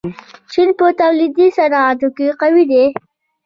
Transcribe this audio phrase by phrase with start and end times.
[0.51, 2.83] چین په تولیدي صنعتونو کې قوي دی.